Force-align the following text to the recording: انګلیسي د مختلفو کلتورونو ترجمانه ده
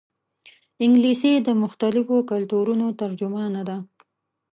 انګلیسي 0.83 1.33
د 1.47 1.49
مختلفو 1.63 2.15
کلتورونو 2.31 2.87
ترجمانه 3.01 3.61
ده 3.69 3.77